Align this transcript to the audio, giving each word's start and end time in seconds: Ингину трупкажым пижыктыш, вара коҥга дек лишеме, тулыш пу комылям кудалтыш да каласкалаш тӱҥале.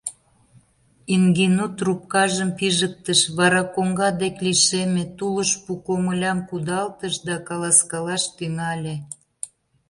Ингину 1.15 1.65
трупкажым 1.77 2.49
пижыктыш, 2.57 3.19
вара 3.37 3.61
коҥга 3.75 4.09
дек 4.21 4.35
лишеме, 4.45 5.03
тулыш 5.17 5.51
пу 5.63 5.71
комылям 5.87 6.39
кудалтыш 6.49 7.13
да 7.27 7.35
каласкалаш 7.47 8.23
тӱҥале. 8.37 8.95